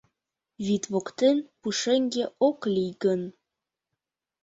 [0.65, 3.21] Вӱд воктен пушеҥге ок лий гын